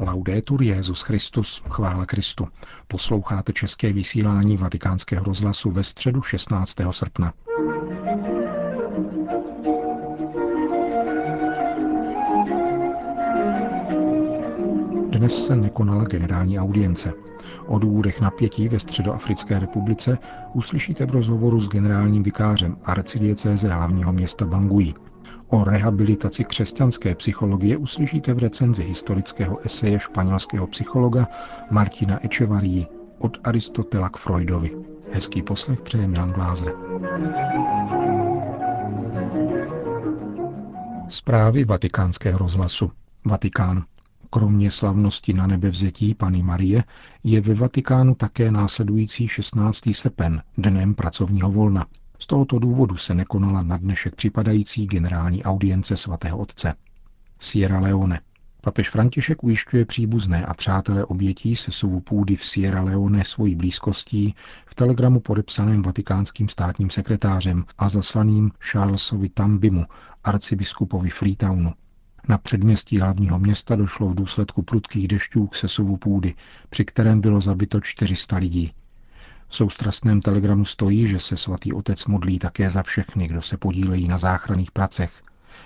Laudetur 0.00 0.62
Jezus 0.62 1.02
Christus, 1.02 1.62
chvála 1.70 2.06
Kristu. 2.06 2.48
Posloucháte 2.88 3.52
české 3.52 3.92
vysílání 3.92 4.56
Vatikánského 4.56 5.24
rozhlasu 5.24 5.70
ve 5.70 5.84
středu 5.84 6.22
16. 6.22 6.76
srpna. 6.90 7.32
Dnes 15.10 15.46
se 15.46 15.56
nekonala 15.56 16.04
generální 16.04 16.58
audience. 16.58 17.12
O 17.66 17.78
důvodech 17.78 18.20
napětí 18.20 18.68
ve 18.68 18.78
Středoafrické 18.78 19.58
republice 19.58 20.18
uslyšíte 20.54 21.06
v 21.06 21.10
rozhovoru 21.10 21.60
s 21.60 21.68
generálním 21.68 22.22
vikářem 22.22 22.76
arcidiecéze 22.84 23.68
hlavního 23.68 24.12
města 24.12 24.46
Bangui. 24.46 24.94
O 25.50 25.64
rehabilitaci 25.64 26.44
křesťanské 26.44 27.14
psychologie 27.14 27.76
uslyšíte 27.76 28.34
v 28.34 28.38
recenzi 28.38 28.82
historického 28.82 29.58
eseje 29.66 29.98
španělského 29.98 30.66
psychologa 30.66 31.26
Martina 31.70 32.24
Echevarii 32.24 32.86
od 33.18 33.38
Aristotela 33.44 34.08
k 34.08 34.16
Freudovi. 34.16 34.70
Hezký 35.12 35.42
poslech 35.42 35.80
přeje 35.80 36.08
Milan 36.08 36.32
Glázer. 36.32 36.72
Zprávy 41.08 41.64
vatikánského 41.64 42.38
rozhlasu. 42.38 42.92
Vatikán. 43.24 43.84
Kromě 44.30 44.70
slavnosti 44.70 45.32
na 45.32 45.46
nebevzetí 45.46 46.14
Pany 46.14 46.42
Marie 46.42 46.84
je 47.24 47.40
ve 47.40 47.54
Vatikánu 47.54 48.14
také 48.14 48.50
následující 48.50 49.28
16. 49.28 49.80
srpen, 49.92 50.42
dnem 50.58 50.94
pracovního 50.94 51.50
volna. 51.50 51.86
Z 52.18 52.26
tohoto 52.26 52.58
důvodu 52.58 52.96
se 52.96 53.14
nekonala 53.14 53.62
na 53.62 53.76
dnešek 53.76 54.14
připadající 54.14 54.86
generální 54.86 55.44
audience 55.44 55.96
svatého 55.96 56.38
otce. 56.38 56.74
Sierra 57.38 57.80
Leone. 57.80 58.20
Papež 58.60 58.90
František 58.90 59.44
ujišťuje 59.44 59.84
příbuzné 59.84 60.46
a 60.46 60.54
přátelé 60.54 61.04
obětí 61.04 61.56
se 61.56 61.70
sovu 61.70 62.00
půdy 62.00 62.36
v 62.36 62.44
Sierra 62.44 62.82
Leone 62.82 63.24
svojí 63.24 63.54
blízkostí 63.54 64.34
v 64.66 64.74
telegramu 64.74 65.20
podepsaném 65.20 65.82
vatikánským 65.82 66.48
státním 66.48 66.90
sekretářem 66.90 67.64
a 67.78 67.88
zaslaným 67.88 68.50
Charlesovi 68.60 69.28
Tambimu, 69.28 69.86
arcibiskupovi 70.24 71.10
Freetownu. 71.10 71.72
Na 72.28 72.38
předměstí 72.38 72.98
hlavního 72.98 73.38
města 73.38 73.76
došlo 73.76 74.08
v 74.08 74.14
důsledku 74.14 74.62
prudkých 74.62 75.08
dešťů 75.08 75.46
k 75.46 75.54
sesuvu 75.54 75.96
půdy, 75.96 76.34
při 76.70 76.84
kterém 76.84 77.20
bylo 77.20 77.40
zabito 77.40 77.80
400 77.80 78.36
lidí. 78.36 78.72
V 79.48 79.56
soustrastném 79.56 80.20
telegramu 80.20 80.64
stojí, 80.64 81.06
že 81.06 81.18
se 81.18 81.36
svatý 81.36 81.72
otec 81.72 82.06
modlí 82.06 82.38
také 82.38 82.70
za 82.70 82.82
všechny, 82.82 83.28
kdo 83.28 83.42
se 83.42 83.56
podílejí 83.56 84.08
na 84.08 84.18
záchranných 84.18 84.70
pracech. 84.70 85.22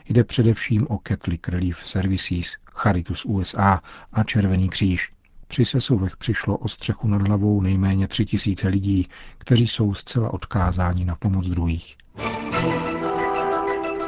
Jde 0.09 0.25
především 0.25 0.87
o 0.91 0.99
Catholic 1.09 1.49
Relief 1.49 1.87
Services, 1.87 2.57
Charitus 2.73 3.25
USA 3.25 3.83
a 4.13 4.25
Červený 4.25 4.69
kříž. 4.69 5.11
Při 5.49 5.65
sesuvech 5.65 6.17
přišlo 6.17 6.57
o 6.57 6.69
střechu 6.69 7.09
nad 7.09 7.29
hlavou 7.29 7.61
nejméně 7.61 8.09
tři 8.09 8.25
tisíce 8.25 8.69
lidí, 8.69 9.09
kteří 9.39 9.67
jsou 9.67 9.95
zcela 9.95 10.35
odkázáni 10.35 11.05
na 11.05 11.17
pomoc 11.17 11.49
druhých. 11.49 11.97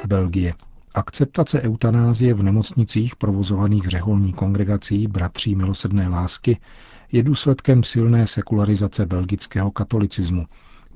Belgie. 0.06 0.54
Akceptace 0.94 1.62
eutanázie 1.62 2.34
v 2.34 2.42
nemocnicích 2.42 3.16
provozovaných 3.16 3.88
řeholní 3.88 4.32
kongregací 4.32 5.06
Bratří 5.06 5.54
milosedné 5.54 6.08
lásky 6.08 6.58
je 7.14 7.22
důsledkem 7.22 7.84
silné 7.84 8.26
sekularizace 8.26 9.06
belgického 9.06 9.70
katolicismu, 9.70 10.46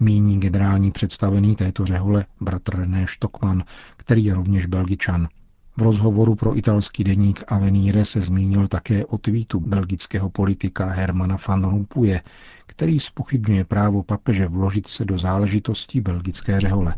míní 0.00 0.41
generální 0.41 0.91
představený 0.91 1.56
této 1.56 1.86
řehole 1.86 2.24
bratr 2.41 2.77
René 2.77 3.06
Stockman, 3.08 3.64
který 3.97 4.24
je 4.24 4.34
rovněž 4.34 4.66
belgičan. 4.66 5.28
V 5.77 5.83
rozhovoru 5.83 6.34
pro 6.34 6.58
italský 6.58 7.05
deník 7.05 7.44
Avenire 7.48 8.05
se 8.05 8.20
zmínil 8.20 8.69
také 8.69 9.06
o 9.06 9.19
tweetu 9.19 9.61
belgického 9.61 10.30
politika 10.30 10.86
Hermana 10.86 11.36
van 11.48 11.64
Rompuje, 11.64 12.22
který 12.66 13.00
spochybňuje 13.00 13.64
právo 13.64 14.02
papeže 14.02 14.46
vložit 14.48 14.89
se 14.89 15.05
do 15.05 15.19
záležitostí 15.19 16.00
belgické 16.00 16.61
řehole. 16.61 16.95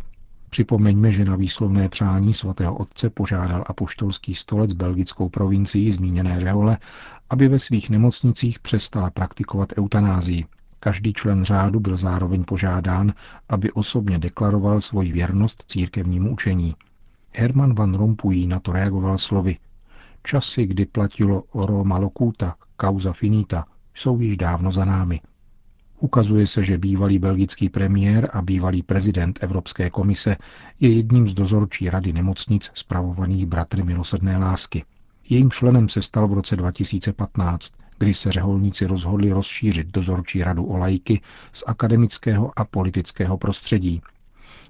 Připomeňme, 0.50 1.11
že 1.11 1.25
na 1.25 1.37
výslovné 1.37 1.88
přání 1.88 2.33
svatého 2.33 2.77
otce 2.77 3.11
požádal 3.11 3.65
apoštolský 3.66 4.34
stolec 4.34 4.72
belgickou 4.72 5.28
provincii 5.28 5.93
zmíněné 5.93 6.41
Rehole, 6.41 6.78
aby 7.31 7.49
ve 7.49 7.59
svých 7.59 7.91
nemocnicích 7.91 8.59
přestala 8.59 9.11
praktikovat 9.11 9.72
eutanázii. 9.78 10.44
Každý 10.81 11.12
člen 11.12 11.44
řádu 11.44 11.81
byl 11.81 11.97
zároveň 11.97 12.44
požádán, 12.44 13.12
aby 13.49 13.72
osobně 13.72 14.19
deklaroval 14.19 14.81
svoji 14.81 15.12
věrnost 15.12 15.65
církevnímu 15.66 16.33
učení. 16.33 16.75
Herman 17.32 17.75
van 17.75 17.94
Rompuy 17.94 18.47
na 18.47 18.61
to 18.61 18.72
reagoval 18.72 19.19
slovy. 19.19 19.56
Časy, 20.22 20.67
kdy 20.67 20.87
platilo 20.87 21.43
oro 21.53 21.84
malokuta, 21.84 22.55
causa 22.81 23.12
finita, 23.12 23.65
jsou 23.94 24.21
již 24.21 24.37
dávno 24.37 24.72
za 24.72 24.84
námi. 24.84 25.21
Ukazuje 26.00 26.47
se, 26.47 26.65
že 26.65 26.78
bývalý 26.78 27.19
belgický 27.19 27.69
premiér 27.69 28.31
a 28.33 28.43
bývalý 28.43 28.83
prezident 28.83 29.38
Evropské 29.43 29.91
komise 29.91 30.37
je 30.81 30.93
jedním 30.97 31.28
z 31.28 31.34
dozorčí 31.34 31.91
rady 31.91 32.12
nemocnic 32.12 32.71
spravovaných 32.75 33.47
bratry 33.47 33.83
milosrdné 33.83 34.38
lásky. 34.38 34.84
Jejím 35.28 35.50
členem 35.50 35.88
se 35.88 36.03
stal 36.03 36.28
v 36.28 36.33
roce 36.33 36.56
2015, 36.56 37.72
kdy 37.99 38.15
se 38.15 38.33
řeholníci 38.33 38.87
rozhodli 38.87 39.33
rozšířit 39.33 39.87
dozorčí 39.87 40.43
radu 40.44 40.65
o 40.65 40.77
lajky 40.77 41.21
z 41.53 41.65
akademického 41.66 42.53
a 42.59 42.65
politického 42.65 43.38
prostředí. 43.38 44.00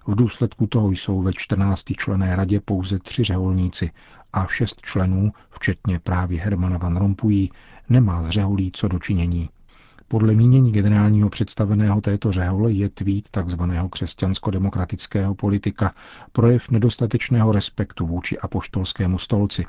V 0.06 0.14
důsledku 0.14 0.66
toho 0.66 0.90
jsou 0.90 1.22
ve 1.22 1.32
14 1.32 1.84
člené 1.96 2.36
radě 2.36 2.60
pouze 2.60 2.98
tři 2.98 3.24
řeholníci 3.24 3.90
a 4.32 4.46
šest 4.46 4.80
členů, 4.82 5.32
včetně 5.50 5.98
právě 5.98 6.40
Hermana 6.40 6.78
Van 6.78 6.96
Rompuy, 6.96 7.48
nemá 7.88 8.22
z 8.22 8.30
řeholí 8.30 8.70
co 8.74 8.88
dočinění. 8.88 9.48
Podle 10.12 10.34
mínění 10.34 10.72
generálního 10.72 11.30
představeného 11.30 12.00
této 12.00 12.32
řehole 12.32 12.72
je 12.72 12.88
tweet 12.88 13.30
tzv. 13.30 13.60
křesťansko-demokratického 13.90 15.34
politika 15.34 15.94
projev 16.32 16.70
nedostatečného 16.70 17.52
respektu 17.52 18.06
vůči 18.06 18.38
apoštolskému 18.38 19.18
stolci. 19.18 19.64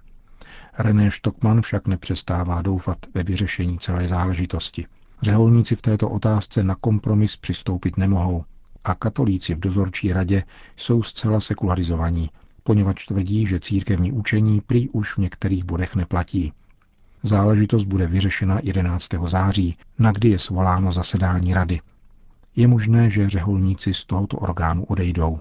René 0.78 1.12
Stockman 1.12 1.62
však 1.62 1.88
nepřestává 1.88 2.62
doufat 2.62 2.98
ve 3.14 3.24
vyřešení 3.24 3.80
celé 3.80 4.08
záležitosti. 4.08 4.86
Řeholníci 5.22 5.76
v 5.76 5.82
této 5.82 6.10
otázce 6.10 6.64
na 6.64 6.76
kompromis 6.76 7.38
přistoupit 7.38 7.98
nemohou 7.98 8.44
a 8.84 8.96
katolíci 8.96 9.56
v 9.56 9.60
dozorčí 9.60 10.14
radě 10.14 10.44
jsou 10.78 11.04
zcela 11.04 11.40
sekularizovaní, 11.40 12.30
poněvadž 12.64 13.06
tvrdí, 13.06 13.46
že 13.46 13.60
církevní 13.60 14.12
učení 14.12 14.62
prý 14.62 14.90
už 14.90 15.14
v 15.14 15.18
některých 15.18 15.64
bodech 15.64 15.96
neplatí. 15.96 16.54
Záležitost 17.24 17.84
bude 17.84 18.08
vyřešena 18.08 18.60
11. 18.64 19.08
září, 19.26 19.78
na 20.00 20.12
kdy 20.12 20.30
je 20.30 20.40
svoláno 20.40 20.92
zasedání 20.92 21.54
rady. 21.54 21.80
Je 22.56 22.68
možné, 22.68 23.10
že 23.10 23.30
řeholníci 23.30 23.94
z 23.94 24.06
tohoto 24.06 24.38
orgánu 24.38 24.84
odejdou. 24.84 25.40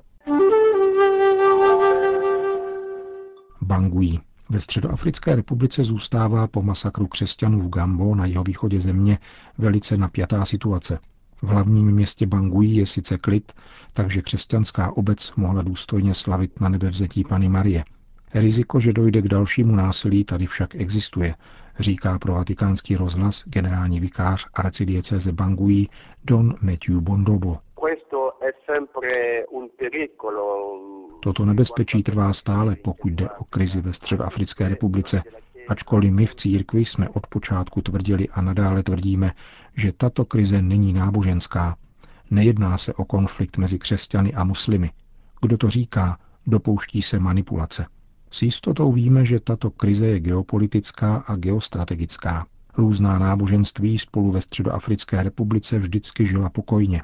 Bangui. 3.61 4.19
Ve 4.51 4.61
Středoafrické 4.61 5.37
republice 5.37 5.85
zůstává 5.85 6.47
po 6.47 6.63
masakru 6.63 7.07
křesťanů 7.07 7.61
v 7.61 7.69
Gambo 7.69 8.15
na 8.15 8.27
jeho 8.27 8.45
východě 8.45 8.81
země 8.81 9.19
velice 9.59 9.97
napjatá 9.97 10.45
situace. 10.45 10.99
V 11.43 11.49
hlavním 11.49 11.93
městě 11.93 12.27
Bangui 12.27 12.67
je 12.67 12.87
sice 12.87 13.19
klid, 13.19 13.53
takže 13.93 14.23
křesťanská 14.23 14.97
obec 14.97 15.33
mohla 15.37 15.63
důstojně 15.63 16.15
slavit 16.15 16.61
na 16.61 16.69
nebevzetí 16.69 17.25
Pany 17.25 17.49
Marie. 17.49 17.85
Riziko, 18.35 18.81
že 18.81 18.93
dojde 18.93 19.23
k 19.23 19.29
dalšímu 19.29 19.75
násilí, 19.77 20.25
tady 20.25 20.47
však 20.47 20.75
existuje, 20.75 21.35
říká 21.81 22.19
pro 22.19 22.33
vatikánský 22.33 22.97
rozhlas 22.97 23.45
generální 23.47 24.01
vikář 24.01 24.47
arcidieceze 24.55 25.33
Bangui 25.33 25.89
Don 26.25 26.55
Matthew 26.63 27.01
Bondobo. 27.01 27.59
Toto 31.23 31.45
nebezpečí 31.45 32.03
trvá 32.03 32.33
stále, 32.33 32.77
pokud 32.77 33.13
jde 33.13 33.31
o 33.31 33.45
krizi 33.45 33.81
ve 33.81 33.93
Středoafrické 33.93 34.69
republice, 34.69 35.23
ačkoliv 35.69 36.13
my 36.13 36.27
v 36.27 36.35
církvi 36.35 36.85
jsme 36.85 37.09
od 37.09 37.27
počátku 37.27 37.83
tvrdili 37.83 38.28
a 38.28 38.43
nadále 38.43 38.83
tvrdíme, 38.83 39.33
že 39.77 39.93
tato 39.93 40.25
krize 40.25 40.63
není 40.63 40.93
náboženská. 40.93 41.77
Nejedná 42.31 42.78
se 42.78 42.95
o 42.95 43.04
konflikt 43.04 43.57
mezi 43.57 43.78
křesťany 43.78 44.34
a 44.34 44.45
muslimy. 44.45 44.91
Kdo 45.43 45.57
to 45.57 45.71
říká, 45.71 46.19
dopouští 46.47 47.03
se 47.03 47.19
manipulace. 47.19 47.87
S 48.30 48.42
jistotou 48.42 48.92
víme, 48.92 49.24
že 49.24 49.41
tato 49.41 49.71
krize 49.71 50.06
je 50.06 50.21
geopolitická 50.21 51.16
a 51.16 51.36
geostrategická. 51.36 52.47
Různá 52.78 53.18
náboženství 53.18 53.98
spolu 53.98 54.30
ve 54.32 54.41
Středoafrické 54.42 55.22
republice 55.22 55.78
vždycky 55.78 56.27
žila 56.27 56.50
pokojně. 56.50 57.03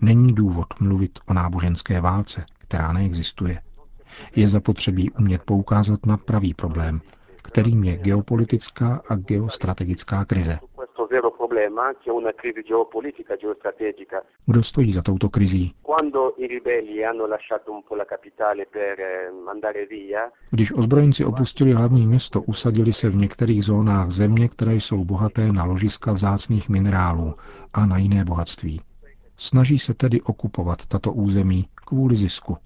Není 0.00 0.32
důvod 0.32 0.66
mluvit 0.80 1.18
o 1.28 1.34
náboženské 1.34 2.00
válce, 2.00 2.44
která 2.58 2.92
neexistuje. 2.92 3.60
Je 4.36 4.48
zapotřebí 4.48 5.10
umět 5.10 5.42
poukázat 5.42 6.06
na 6.06 6.16
pravý 6.16 6.54
problém, 6.54 6.98
kterým 7.42 7.84
je 7.84 7.96
geopolitická 7.96 9.00
a 9.08 9.14
geostrategická 9.16 10.24
krize. 10.24 10.58
Kdo 14.46 14.62
stojí 14.62 14.92
za 14.92 15.02
touto 15.02 15.28
krizí? 15.28 15.74
Když 20.50 20.72
ozbrojenci 20.72 21.24
opustili 21.24 21.72
hlavní 21.72 22.06
město, 22.06 22.42
usadili 22.42 22.92
se 22.92 23.08
v 23.08 23.16
některých 23.16 23.64
zónách 23.64 24.10
země, 24.10 24.48
které 24.48 24.74
jsou 24.74 25.04
bohaté 25.04 25.52
na 25.52 25.64
ložiska 25.64 26.12
vzácných 26.12 26.68
minerálů 26.68 27.34
a 27.72 27.86
na 27.86 27.98
jiné 27.98 28.24
bohatství. 28.24 28.80
Snaží 29.36 29.78
se 29.78 29.94
tedy 29.94 30.20
okupovat 30.20 30.86
tato 30.86 31.12
území 31.12 31.64
kvůli 31.74 32.16
zisku. 32.16 32.56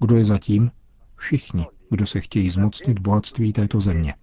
Kdo 0.00 0.16
je 0.16 0.24
zatím? 0.24 0.70
Všichni, 1.16 1.66
kdo 1.90 2.06
se 2.06 2.20
chtějí 2.20 2.50
zmocnit 2.50 2.98
bohatství 2.98 3.52
této 3.52 3.80
země. 3.80 4.14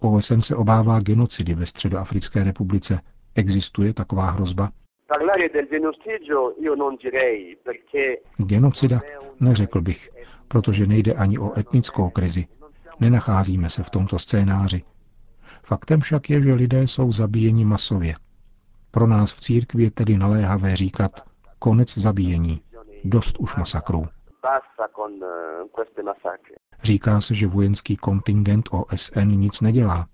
OSN 0.00 0.40
se 0.40 0.56
obává 0.56 1.00
genocidy 1.00 1.54
ve 1.54 1.66
Středoafrické 1.66 2.44
republice. 2.44 3.00
Existuje 3.34 3.94
taková 3.94 4.30
hrozba? 4.30 4.70
Genocida? 8.36 9.00
Neřekl 9.40 9.80
bych, 9.80 10.10
protože 10.48 10.86
nejde 10.86 11.14
ani 11.14 11.38
o 11.38 11.58
etnickou 11.58 12.10
krizi. 12.10 12.46
Nenacházíme 13.00 13.70
se 13.70 13.82
v 13.82 13.90
tomto 13.90 14.18
scénáři. 14.18 14.82
Faktem 15.62 16.00
však 16.00 16.30
je, 16.30 16.42
že 16.42 16.54
lidé 16.54 16.82
jsou 16.82 17.12
zabíjeni 17.12 17.64
masově. 17.64 18.14
Pro 18.90 19.06
nás 19.06 19.32
v 19.32 19.40
církvi 19.40 19.82
je 19.82 19.90
tedy 19.90 20.18
naléhavé 20.18 20.76
říkat 20.76 21.10
konec 21.58 21.98
zabíjení, 21.98 22.60
dost 23.04 23.38
už 23.38 23.56
masakrů. 23.56 24.06
Říká 26.82 27.20
se, 27.20 27.34
že 27.34 27.46
vojenský 27.46 27.96
kontingent 27.96 28.68
OSN 28.70 29.28
nic 29.28 29.60
nedělá. 29.60 30.06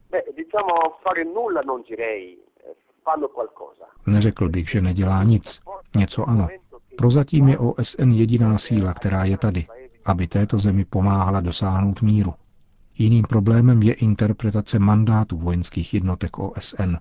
Neřekl 4.07 4.49
bych, 4.49 4.71
že 4.71 4.81
nedělá 4.81 5.25
nic. 5.25 5.61
Něco 5.97 6.29
ano. 6.29 6.49
Prozatím 6.97 7.49
je 7.49 7.59
OSN 7.59 8.11
jediná 8.11 8.59
síla, 8.59 8.95
která 8.95 9.25
je 9.25 9.39
tady, 9.39 9.67
aby 10.05 10.27
této 10.27 10.59
zemi 10.59 10.85
pomáhala 10.85 11.41
dosáhnout 11.41 12.03
míru. 12.03 12.35
Jiným 12.99 13.25
problémem 13.25 13.83
je 13.83 13.95
interpretace 13.95 14.79
mandátu 14.79 15.37
vojenských 15.37 15.95
jednotek 15.95 16.39
OSN. 16.39 16.97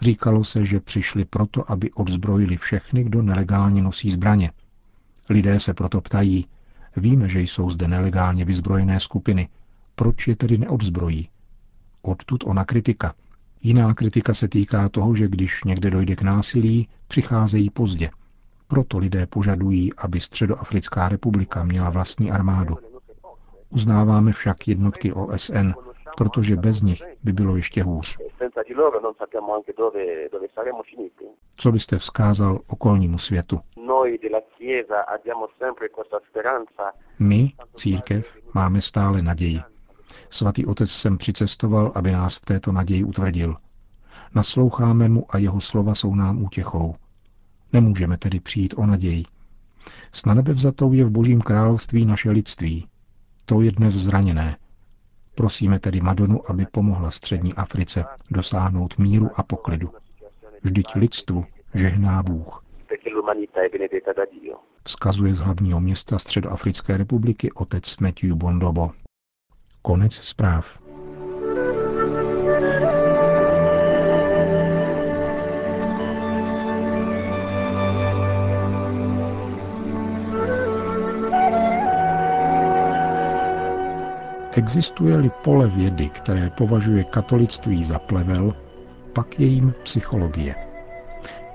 Říkalo 0.00 0.44
se, 0.44 0.64
že 0.64 0.80
přišli 0.80 1.24
proto, 1.24 1.70
aby 1.72 1.90
odzbrojili 1.92 2.56
všechny, 2.56 3.04
kdo 3.04 3.22
nelegálně 3.22 3.82
nosí 3.82 4.10
zbraně. 4.10 4.52
Lidé 5.30 5.60
se 5.60 5.74
proto 5.74 6.00
ptají, 6.00 6.46
víme, 6.96 7.28
že 7.28 7.40
jsou 7.40 7.70
zde 7.70 7.88
nelegálně 7.88 8.44
vyzbrojené 8.44 9.00
skupiny, 9.00 9.48
proč 9.94 10.28
je 10.28 10.36
tedy 10.36 10.58
neodzbrojí? 10.58 11.28
Odtud 12.02 12.44
ona 12.46 12.64
kritika. 12.64 13.14
Jiná 13.62 13.94
kritika 13.94 14.34
se 14.34 14.48
týká 14.48 14.88
toho, 14.88 15.14
že 15.14 15.28
když 15.28 15.64
někde 15.64 15.90
dojde 15.90 16.16
k 16.16 16.22
násilí, 16.22 16.88
přicházejí 17.08 17.70
pozdě. 17.70 18.10
Proto 18.68 18.98
lidé 18.98 19.26
požadují, 19.26 19.94
aby 19.94 20.20
Středoafrická 20.20 21.08
republika 21.08 21.64
měla 21.64 21.90
vlastní 21.90 22.30
armádu. 22.30 22.76
Uznáváme 23.70 24.32
však 24.32 24.68
jednotky 24.68 25.12
OSN, 25.12 25.72
protože 26.16 26.56
bez 26.56 26.82
nich 26.82 27.02
by 27.22 27.32
bylo 27.32 27.56
ještě 27.56 27.82
hůř. 27.82 28.18
Co 31.56 31.72
byste 31.72 31.98
vzkázal 31.98 32.58
okolnímu 32.66 33.18
světu? 33.18 33.60
My, 37.18 37.52
církev, 37.74 38.36
máme 38.54 38.80
stále 38.80 39.22
naději. 39.22 39.60
Svatý 40.30 40.66
otec 40.66 40.90
sem 40.90 41.18
přicestoval, 41.18 41.92
aby 41.94 42.12
nás 42.12 42.36
v 42.36 42.40
této 42.40 42.72
naději 42.72 43.04
utvrdil. 43.04 43.56
Nasloucháme 44.34 45.08
mu 45.08 45.26
a 45.28 45.38
jeho 45.38 45.60
slova 45.60 45.94
jsou 45.94 46.14
nám 46.14 46.42
útěchou. 46.42 46.94
Nemůžeme 47.72 48.16
tedy 48.16 48.40
přijít 48.40 48.74
o 48.76 48.86
naději. 48.86 49.24
S 50.12 50.24
na 50.24 50.34
nebe 50.34 50.52
vzatou 50.52 50.92
je 50.92 51.04
v 51.04 51.10
božím 51.10 51.40
království 51.40 52.04
naše 52.04 52.30
lidství. 52.30 52.88
To 53.44 53.60
je 53.60 53.72
dnes 53.72 53.94
zraněné. 53.94 54.56
Prosíme 55.34 55.78
tedy 55.78 56.00
Madonu, 56.00 56.50
aby 56.50 56.66
pomohla 56.66 57.10
střední 57.10 57.54
Africe 57.54 58.04
dosáhnout 58.30 58.98
míru 58.98 59.30
a 59.34 59.42
poklidu. 59.42 59.90
Vždyť 60.62 60.94
lidstvu 60.94 61.44
žehná 61.74 62.22
Bůh. 62.22 62.67
Vzkazuje 64.86 65.34
z 65.34 65.38
hlavního 65.38 65.80
města 65.80 66.18
Středoafrické 66.18 66.96
republiky 66.96 67.52
otec 67.52 67.96
Matthew 67.96 68.34
Bondobo. 68.34 68.90
Konec 69.82 70.14
zpráv. 70.14 70.78
Existuje-li 84.58 85.30
pole 85.44 85.66
vědy, 85.66 86.08
které 86.08 86.50
považuje 86.50 87.04
katolictví 87.04 87.84
za 87.84 87.98
plevel, 87.98 88.54
pak 89.12 89.40
je 89.40 89.46
jim 89.46 89.74
psychologie. 89.82 90.67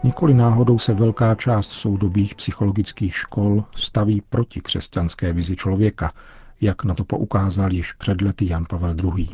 Nikoli 0.04 0.34
náhodou 0.34 0.80
se 0.80 0.94
velká 0.94 1.36
část 1.36 1.72
soudobých 1.72 2.36
psychologických 2.36 3.16
škol 3.16 3.64
staví 3.76 4.22
proti 4.30 4.62
křesťanské 4.62 5.34
vizi 5.34 5.56
člověka, 5.56 6.14
jak 6.62 6.84
na 6.84 6.96
to 6.96 7.04
poukázal 7.04 7.74
již 7.74 7.94
před 7.94 8.22
lety 8.22 8.48
Jan 8.50 8.66
Pavel 8.70 8.96
II. 9.04 9.30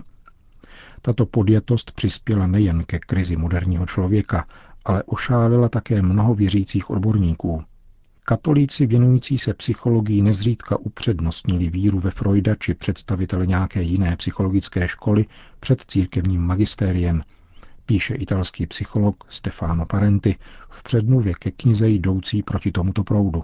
Tato 1.01 1.25
podjatost 1.25 1.92
přispěla 1.92 2.48
nejen 2.48 2.83
ke 2.83 3.00
krizi 3.00 3.36
moderního 3.36 3.86
člověka, 3.86 4.45
ale 4.86 5.04
ošálila 5.04 5.69
také 5.69 6.01
mnoho 6.01 6.36
věřících 6.36 6.89
odborníků, 6.89 7.63
Katolíci 8.30 8.86
věnující 8.86 9.38
se 9.38 9.54
psychologii 9.54 10.22
nezřídka 10.22 10.77
upřednostnili 10.77 11.69
víru 11.69 12.00
ve 12.00 12.12
Freuda 12.12 12.56
či 12.56 12.74
představitele 12.74 13.48
nějaké 13.48 13.81
jiné 13.81 14.15
psychologické 14.15 14.88
školy 14.88 15.25
před 15.60 15.83
církevním 15.88 16.42
magistériem, 16.42 17.24
píše 17.89 18.15
italský 18.15 18.68
psycholog 18.68 19.24
Stefano 19.30 19.86
Parenti 19.86 20.36
v 20.69 20.83
předmluvě 20.83 21.33
ke 21.33 21.51
knize 21.51 21.89
jdoucí 21.89 22.44
proti 22.44 22.71
tomuto 22.71 23.03
proudu. 23.03 23.44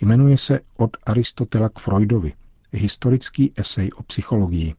Jmenuje 0.00 0.38
se 0.38 0.60
Od 0.76 0.96
Aristotela 1.06 1.68
k 1.68 1.78
Freudovi, 1.78 2.32
historický 2.72 3.52
esej 3.56 3.90
o 3.96 4.02
psychologii. 4.02 4.74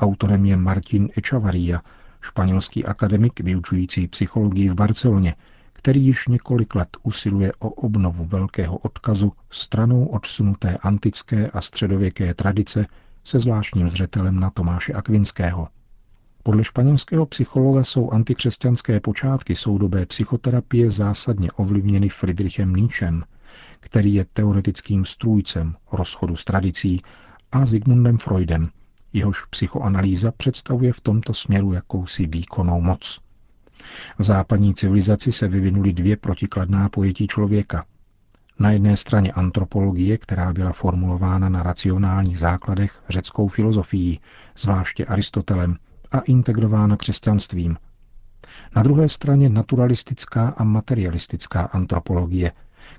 Autorem 0.00 0.44
je 0.44 0.56
Martin 0.56 1.08
Echavarria, 1.16 1.82
španělský 2.20 2.84
akademik 2.84 3.40
vyučující 3.40 4.08
psychologii 4.08 4.68
v 4.68 4.74
Barceloně, 4.74 5.34
který 5.72 6.04
již 6.06 6.28
několik 6.28 6.74
let 6.74 6.88
usiluje 7.02 7.52
o 7.58 7.68
obnovu 7.68 8.24
velkého 8.24 8.76
odkazu 8.76 9.32
stranou 9.50 10.06
odsunuté 10.06 10.76
antické 10.76 11.50
a 11.50 11.60
středověké 11.60 12.34
tradice 12.34 12.86
se 13.24 13.38
zvláštním 13.38 13.88
zřetelem 13.88 14.40
na 14.40 14.50
Tomáše 14.50 14.92
Akvinského. 14.92 15.68
Podle 16.46 16.64
španělského 16.64 17.26
psychologa 17.26 17.84
jsou 17.84 18.10
antikřesťanské 18.10 19.00
počátky 19.00 19.54
soudobé 19.54 20.06
psychoterapie 20.06 20.90
zásadně 20.90 21.52
ovlivněny 21.52 22.08
Friedrichem 22.08 22.76
Nietzschem, 22.76 23.24
který 23.80 24.14
je 24.14 24.26
teoretickým 24.32 25.04
strůjcem 25.04 25.74
rozchodu 25.92 26.36
s 26.36 26.44
tradicí, 26.44 27.02
a 27.52 27.66
Sigmundem 27.66 28.18
Freudem, 28.18 28.68
jehož 29.12 29.44
psychoanalýza 29.44 30.32
představuje 30.32 30.92
v 30.92 31.00
tomto 31.00 31.34
směru 31.34 31.72
jakousi 31.72 32.26
výkonnou 32.26 32.80
moc. 32.80 33.20
V 34.18 34.24
západní 34.24 34.74
civilizaci 34.74 35.32
se 35.32 35.48
vyvinuly 35.48 35.92
dvě 35.92 36.16
protikladná 36.16 36.88
pojetí 36.88 37.26
člověka. 37.26 37.84
Na 38.58 38.70
jedné 38.70 38.96
straně 38.96 39.32
antropologie, 39.32 40.18
která 40.18 40.52
byla 40.52 40.72
formulována 40.72 41.48
na 41.48 41.62
racionálních 41.62 42.38
základech 42.38 43.02
řeckou 43.08 43.48
filozofií, 43.48 44.20
zvláště 44.56 45.04
Aristotelem, 45.04 45.76
a 46.14 46.20
integrována 46.20 46.96
křesťanstvím. 46.96 47.76
Na 48.76 48.82
druhé 48.82 49.08
straně 49.08 49.48
naturalistická 49.48 50.48
a 50.48 50.64
materialistická 50.64 51.60
antropologie, 51.60 52.52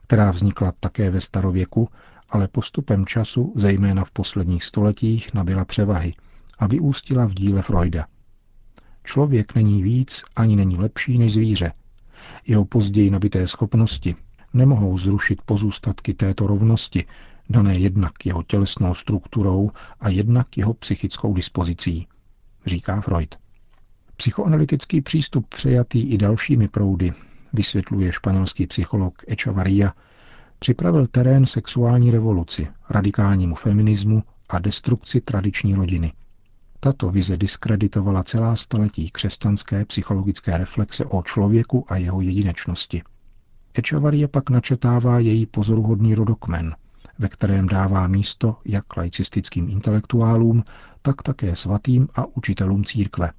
která 0.03 0.31
vznikla 0.31 0.73
také 0.79 1.09
ve 1.09 1.21
starověku, 1.21 1.89
ale 2.29 2.47
postupem 2.47 3.05
času, 3.05 3.53
zejména 3.55 4.03
v 4.03 4.11
posledních 4.11 4.63
stoletích, 4.63 5.33
nabyla 5.33 5.65
převahy 5.65 6.13
a 6.59 6.67
vyústila 6.67 7.25
v 7.25 7.33
díle 7.33 7.61
Freuda. 7.61 8.07
Člověk 9.03 9.55
není 9.55 9.83
víc 9.83 10.23
ani 10.35 10.55
není 10.55 10.77
lepší 10.77 11.17
než 11.17 11.33
zvíře. 11.33 11.71
Jeho 12.47 12.65
později 12.65 13.09
nabité 13.09 13.47
schopnosti 13.47 14.15
nemohou 14.53 14.97
zrušit 14.97 15.41
pozůstatky 15.45 16.13
této 16.13 16.47
rovnosti, 16.47 17.05
dané 17.49 17.77
jednak 17.77 18.25
jeho 18.25 18.43
tělesnou 18.43 18.93
strukturou 18.93 19.71
a 19.99 20.09
jednak 20.09 20.57
jeho 20.57 20.73
psychickou 20.73 21.33
dispozicí, 21.33 22.07
říká 22.65 23.01
Freud. 23.01 23.35
Psychoanalytický 24.17 25.01
přístup 25.01 25.47
přejatý 25.47 26.01
i 26.01 26.17
dalšími 26.17 26.67
proudy, 26.67 27.13
vysvětluje 27.53 28.11
španělský 28.11 28.67
psycholog 28.67 29.21
Echevarria, 29.27 29.93
připravil 30.59 31.07
terén 31.07 31.45
sexuální 31.45 32.11
revoluci, 32.11 32.67
radikálnímu 32.89 33.55
feminismu 33.55 34.23
a 34.49 34.59
destrukci 34.59 35.21
tradiční 35.21 35.75
rodiny– 35.75 36.13
Tato 36.85 37.09
vize 37.09 37.37
diskreditovala 37.37 38.23
celá 38.23 38.55
staletí 38.55 39.09
křesťanské 39.09 39.85
psychologické 39.85 40.57
reflexe 40.57 41.05
o 41.05 41.23
člověku 41.23 41.85
a 41.87 41.97
jeho 41.97 42.21
jedinečnosti. 42.21 43.01
Echevarria 43.73 44.27
pak 44.27 44.49
načetává 44.49 45.19
její 45.19 45.45
pozoruhodný 45.45 46.15
rodokmen, 46.15 46.75
ve 47.19 47.29
kterém 47.29 47.67
dává 47.67 48.07
místo 48.07 48.57
jak 48.65 48.97
laicistickým 48.97 49.69
intelektuálům, 49.69 50.63
tak 51.05 51.21
také 51.21 51.55
svatým 51.55 52.07
a 52.15 52.25
učitelům 52.25 52.83
církve. 52.83 53.31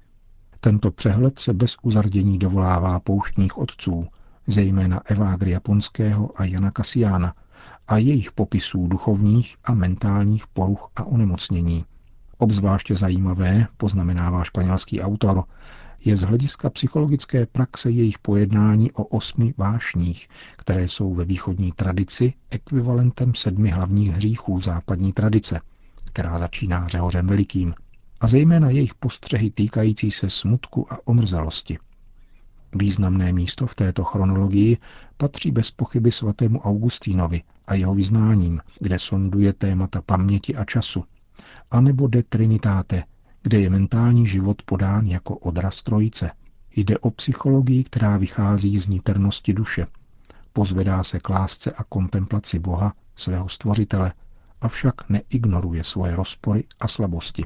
Tento 0.59 0.91
přehled 0.91 1.39
se 1.39 1.53
bez 1.53 1.75
uzardění 1.81 2.39
dovolává 2.39 2.99
pouštních 2.99 3.57
otců, 3.57 4.07
zejména 4.47 5.01
Evágria 5.05 5.59
Ponského 5.59 6.31
a 6.35 6.45
Jana 6.45 6.71
Kasiána, 6.71 7.33
a 7.87 7.97
jejich 7.97 8.31
popisů 8.31 8.87
duchovních 8.87 9.55
a 9.63 9.73
mentálních 9.73 10.47
poruch 10.47 10.91
a 10.95 11.03
onemocnění. 11.03 11.85
Obzvláště 12.37 12.95
zajímavé, 12.95 13.67
poznamenává 13.77 14.43
španělský 14.43 15.01
autor, 15.01 15.43
je 16.05 16.17
z 16.17 16.21
hlediska 16.21 16.69
psychologické 16.69 17.45
praxe 17.45 17.91
jejich 17.91 18.19
pojednání 18.19 18.91
o 18.91 19.03
osmi 19.03 19.53
vášních, 19.57 20.27
které 20.57 20.83
jsou 20.87 21.13
ve 21.13 21.25
východní 21.25 21.71
tradici 21.71 22.33
ekvivalentem 22.49 23.35
sedmi 23.35 23.69
hlavních 23.69 24.11
hříchů 24.11 24.61
západní 24.61 25.13
tradice, 25.13 25.59
která 26.17 26.37
začíná 26.37 26.87
řehořem 26.87 27.27
velikým, 27.27 27.73
a 28.19 28.27
zejména 28.27 28.69
jejich 28.69 28.93
postřehy 28.93 29.51
týkající 29.51 30.11
se 30.11 30.29
smutku 30.29 30.93
a 30.93 30.97
omrzalosti. 31.05 31.77
Významné 32.75 33.33
místo 33.33 33.67
v 33.67 33.75
této 33.75 34.03
chronologii 34.03 34.77
patří 35.17 35.51
bez 35.51 35.71
pochyby 35.71 36.11
svatému 36.11 36.61
Augustínovi 36.61 37.41
a 37.67 37.73
jeho 37.73 37.95
vyznáním, 37.95 38.61
kde 38.79 38.99
sonduje 38.99 39.53
témata 39.53 40.01
paměti 40.01 40.55
a 40.55 40.65
času, 40.65 41.03
anebo 41.71 42.07
de 42.07 42.23
Trinitate, 42.23 43.03
kde 43.43 43.59
je 43.59 43.69
mentální 43.69 44.27
život 44.27 44.61
podán 44.61 45.05
jako 45.05 45.37
odraz 45.37 45.83
trojice. 45.83 46.31
Jde 46.75 46.97
o 46.97 47.11
psychologii, 47.11 47.83
která 47.83 48.17
vychází 48.17 48.79
z 48.79 48.87
niternosti 48.87 49.53
duše. 49.53 49.87
Pozvedá 50.53 51.03
se 51.03 51.19
k 51.19 51.29
lásce 51.29 51.71
a 51.71 51.83
kontemplaci 51.83 52.59
Boha, 52.59 52.93
svého 53.15 53.49
stvořitele, 53.49 54.13
avšak 54.61 55.09
neignoruje 55.09 55.83
svoje 55.83 56.15
rozpory 56.15 56.63
a 56.79 56.87
slabosti. 56.87 57.43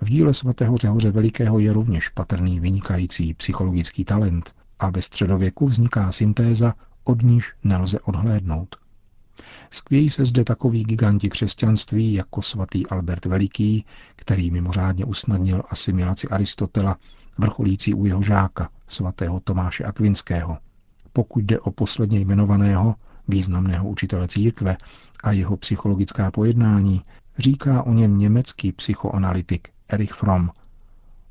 V 0.00 0.08
díle 0.08 0.34
svatého 0.34 0.76
Řehoře 0.76 1.10
Velikého 1.10 1.58
je 1.58 1.72
rovněž 1.72 2.08
patrný 2.08 2.60
vynikající 2.60 3.34
psychologický 3.34 4.04
talent 4.04 4.54
a 4.78 4.90
ve 4.90 5.02
středověku 5.02 5.66
vzniká 5.66 6.12
syntéza, 6.12 6.74
od 7.04 7.22
níž 7.22 7.54
nelze 7.64 8.00
odhlédnout. 8.00 8.76
Skvějí 9.70 10.10
se 10.10 10.24
zde 10.24 10.44
takoví 10.44 10.84
giganti 10.84 11.28
křesťanství 11.28 12.14
jako 12.14 12.42
svatý 12.42 12.86
Albert 12.86 13.24
Veliký, 13.24 13.84
který 14.16 14.50
mimořádně 14.50 15.04
usnadnil 15.04 15.62
asimilaci 15.68 16.28
Aristotela, 16.28 16.96
vrcholící 17.38 17.94
u 17.94 18.04
jeho 18.04 18.22
žáka, 18.22 18.68
svatého 18.88 19.40
Tomáše 19.40 19.84
Akvinského. 19.84 20.58
Pokud 21.12 21.44
jde 21.44 21.60
o 21.60 21.70
posledně 21.70 22.18
jmenovaného, 22.20 22.94
významného 23.28 23.88
učitele 23.88 24.28
církve 24.28 24.76
a 25.24 25.32
jeho 25.32 25.56
psychologická 25.56 26.30
pojednání, 26.30 27.02
říká 27.38 27.82
o 27.82 27.92
něm 27.92 28.18
německý 28.18 28.72
psychoanalytik 28.72 29.68
Erich 29.88 30.12
Fromm. 30.12 30.50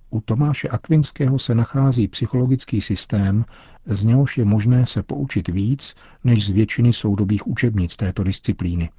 U 0.09 0.21
Tomáše 0.21 0.67
Akvinského 0.67 1.39
se 1.39 1.55
nachází 1.55 2.07
psychologický 2.07 2.81
systém, 2.81 3.45
z 3.85 4.05
něhož 4.05 4.37
je 4.37 4.45
možné 4.45 4.85
se 4.85 5.03
poučit 5.03 5.47
víc 5.47 5.95
než 6.23 6.45
z 6.45 6.49
většiny 6.49 6.93
soudobých 6.93 7.47
učebnic 7.47 7.95
této 7.95 8.23
disciplíny. 8.23 8.89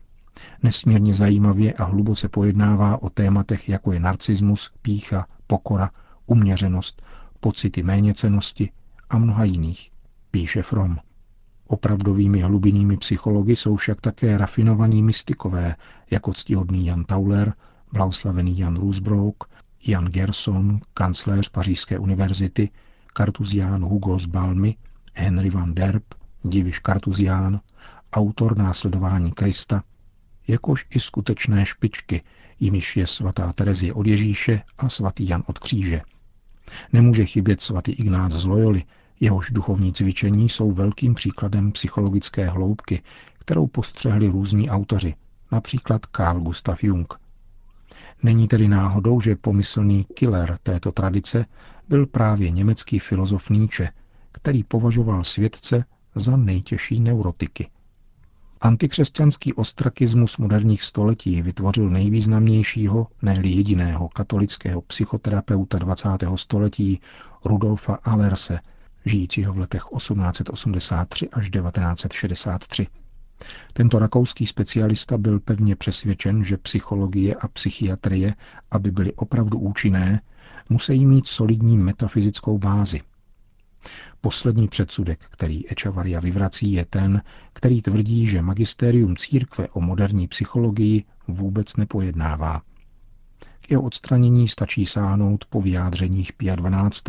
Nesmírně 0.62 1.14
zajímavě 1.14 1.72
a 1.72 1.84
hluboce 1.84 2.28
pojednává 2.28 3.02
o 3.02 3.10
tématech, 3.10 3.68
jako 3.68 3.92
je 3.92 4.00
narcismus, 4.00 4.70
pícha, 4.82 5.26
pokora, 5.46 5.90
uměřenost, 6.26 7.02
pocity 7.40 7.82
méněcenosti 7.82 8.70
a 9.10 9.18
mnoha 9.18 9.44
jiných, 9.44 9.90
píše 10.30 10.62
From. 10.62 10.98
Opravdovými 11.66 12.40
hlubinými 12.40 12.96
psychologi 12.96 13.56
jsou 13.56 13.76
však 13.76 14.00
také 14.00 14.38
rafinovaní 14.38 15.02
mystikové, 15.02 15.74
jako 16.10 16.32
ctihodný 16.32 16.86
Jan 16.86 17.04
Tauler, 17.04 17.52
blahoslavený 17.92 18.58
Jan 18.58 18.76
Rusbrook, 18.76 19.44
Jan 19.86 20.04
Gerson, 20.04 20.80
kancléř 20.94 21.48
Pařížské 21.48 21.98
univerzity, 21.98 22.70
kartuzián 23.12 23.84
Hugo 23.84 24.18
z 24.18 24.26
Balmy, 24.26 24.76
Henry 25.14 25.50
van 25.50 25.74
Derp, 25.74 26.04
diviš 26.44 26.78
kartuzián, 26.78 27.60
autor 28.12 28.58
následování 28.58 29.32
Krista, 29.32 29.82
jakož 30.48 30.86
i 30.90 31.00
skutečné 31.00 31.66
špičky, 31.66 32.22
jimiž 32.60 32.96
je 32.96 33.06
svatá 33.06 33.52
Terezie 33.52 33.94
od 33.94 34.06
Ježíše 34.06 34.62
a 34.78 34.88
svatý 34.88 35.28
Jan 35.28 35.42
od 35.46 35.58
kříže. 35.58 36.00
Nemůže 36.92 37.24
chybět 37.24 37.60
svatý 37.60 37.92
Ignác 37.92 38.32
z 38.32 38.44
Loyoli, 38.44 38.82
jehož 39.20 39.50
duchovní 39.50 39.92
cvičení 39.92 40.48
jsou 40.48 40.72
velkým 40.72 41.14
příkladem 41.14 41.72
psychologické 41.72 42.48
hloubky, 42.48 43.02
kterou 43.38 43.66
postřehli 43.66 44.28
různí 44.28 44.70
autoři, 44.70 45.14
například 45.52 46.02
Carl 46.16 46.40
Gustav 46.40 46.84
Jung. 46.84 47.14
Není 48.22 48.48
tedy 48.48 48.68
náhodou, 48.68 49.20
že 49.20 49.36
pomyslný 49.36 50.04
killer 50.04 50.58
této 50.62 50.92
tradice 50.92 51.46
byl 51.88 52.06
právě 52.06 52.50
německý 52.50 52.98
filozof 52.98 53.50
Nietzsche, 53.50 53.90
který 54.32 54.64
považoval 54.64 55.24
světce 55.24 55.84
za 56.14 56.36
nejtěžší 56.36 57.00
neurotiky. 57.00 57.70
Antikřesťanský 58.60 59.54
ostrakismus 59.54 60.36
moderních 60.38 60.82
století 60.82 61.42
vytvořil 61.42 61.90
nejvýznamnějšího, 61.90 63.06
ne 63.22 63.34
jediného 63.42 64.08
katolického 64.08 64.82
psychoterapeuta 64.82 65.78
20. 65.78 66.08
století 66.34 67.00
Rudolfa 67.44 67.94
Allerse, 67.94 68.60
žijícího 69.06 69.52
v 69.52 69.58
letech 69.58 69.82
1883 69.96 71.28
až 71.28 71.50
1963. 71.50 72.86
Tento 73.72 73.98
rakouský 73.98 74.46
specialista 74.46 75.18
byl 75.18 75.40
pevně 75.40 75.76
přesvědčen, 75.76 76.44
že 76.44 76.56
psychologie 76.56 77.34
a 77.34 77.48
psychiatrie, 77.48 78.34
aby 78.70 78.90
byly 78.90 79.12
opravdu 79.12 79.58
účinné, 79.58 80.20
musí 80.68 81.06
mít 81.06 81.26
solidní 81.26 81.78
metafyzickou 81.78 82.58
bázi. 82.58 83.00
Poslední 84.20 84.68
předsudek, 84.68 85.20
který 85.30 85.68
Echavaria 85.68 86.20
vyvrací, 86.20 86.72
je 86.72 86.84
ten, 86.84 87.22
který 87.52 87.82
tvrdí, 87.82 88.26
že 88.26 88.42
magistérium 88.42 89.16
církve 89.16 89.68
o 89.68 89.80
moderní 89.80 90.28
psychologii 90.28 91.04
vůbec 91.28 91.76
nepojednává. 91.76 92.62
K 93.60 93.70
jeho 93.70 93.82
odstranění 93.82 94.48
stačí 94.48 94.86
sáhnout 94.86 95.44
po 95.44 95.60
vyjádřeních 95.60 96.32
Pia 96.32 96.56
12. 96.56 97.02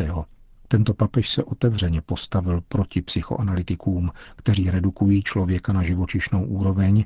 Tento 0.68 0.94
papež 0.94 1.30
se 1.30 1.44
otevřeně 1.44 2.00
postavil 2.00 2.60
proti 2.68 3.02
psychoanalytikům, 3.02 4.10
kteří 4.36 4.70
redukují 4.70 5.22
člověka 5.22 5.72
na 5.72 5.82
živočišnou 5.82 6.44
úroveň, 6.44 7.04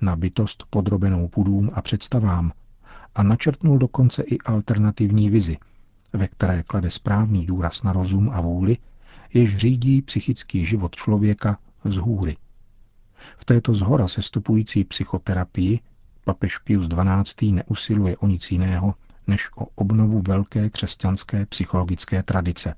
na 0.00 0.16
bytost 0.16 0.64
podrobenou 0.70 1.28
pudům 1.28 1.70
a 1.74 1.82
představám 1.82 2.52
a 3.14 3.22
načrtnul 3.22 3.78
dokonce 3.78 4.22
i 4.22 4.38
alternativní 4.38 5.30
vizi, 5.30 5.56
ve 6.12 6.28
které 6.28 6.62
klade 6.62 6.90
správný 6.90 7.46
důraz 7.46 7.82
na 7.82 7.92
rozum 7.92 8.30
a 8.32 8.40
vůli, 8.40 8.76
jež 9.34 9.56
řídí 9.56 10.02
psychický 10.02 10.64
život 10.64 10.96
člověka 10.96 11.58
z 11.84 11.96
hůry. 11.96 12.36
V 13.38 13.44
této 13.44 13.74
zhora 13.74 14.08
sestupující 14.08 14.84
psychoterapii 14.84 15.80
papež 16.24 16.58
Pius 16.58 16.88
XII. 16.88 17.52
neusiluje 17.52 18.16
o 18.16 18.26
nic 18.26 18.50
jiného, 18.50 18.94
než 19.26 19.50
o 19.56 19.66
obnovu 19.74 20.22
velké 20.28 20.70
křesťanské 20.70 21.46
psychologické 21.46 22.22
tradice. 22.22 22.74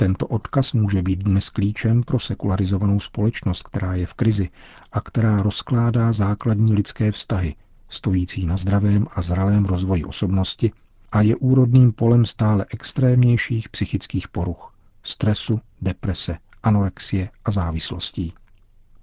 Tento 0.00 0.26
odkaz 0.26 0.72
může 0.72 1.02
být 1.02 1.18
dnes 1.18 1.50
klíčem 1.50 2.02
pro 2.02 2.18
sekularizovanou 2.18 3.00
společnost, 3.00 3.62
která 3.62 3.94
je 3.94 4.06
v 4.06 4.14
krizi 4.14 4.50
a 4.92 5.00
která 5.00 5.42
rozkládá 5.42 6.12
základní 6.12 6.72
lidské 6.72 7.12
vztahy, 7.12 7.54
stojící 7.88 8.46
na 8.46 8.56
zdravém 8.56 9.06
a 9.14 9.22
zralém 9.22 9.64
rozvoji 9.64 10.04
osobnosti 10.04 10.72
a 11.12 11.22
je 11.22 11.36
úrodným 11.36 11.92
polem 11.92 12.26
stále 12.26 12.66
extrémnějších 12.70 13.68
psychických 13.68 14.28
poruch, 14.28 14.74
stresu, 15.02 15.60
deprese, 15.82 16.38
anorexie 16.62 17.30
a 17.44 17.50
závislostí. 17.50 18.32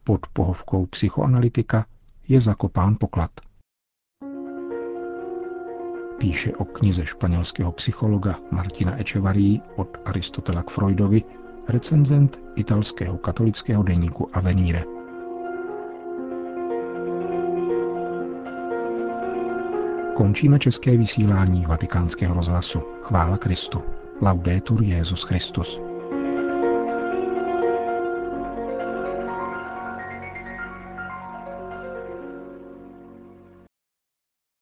Pod 0.03 0.27
pohovkou 0.33 0.85
psychoanalytika 0.85 1.85
je 2.27 2.41
zakopán 2.41 2.95
poklad 2.99 3.31
píše 6.17 6.53
o 6.53 6.65
knize 6.65 7.05
španělského 7.05 7.71
psychologa 7.71 8.35
Martina 8.51 8.99
Echevarrii 9.01 9.61
od 9.75 9.97
Aristotela 10.05 10.63
k 10.63 10.69
Freudovi 10.69 11.23
recenzent 11.69 12.41
italského 12.55 13.17
katolického 13.17 13.83
deníku 13.83 14.29
Avenire. 14.33 14.83
Končíme 20.15 20.59
české 20.59 20.97
vysílání 20.97 21.65
vatikánského 21.65 22.33
rozhlasu. 22.33 22.79
Chvála 23.01 23.37
Kristu. 23.37 23.81
Laudetur 24.21 24.83
Jezus 24.83 25.23
Christus. 25.23 25.79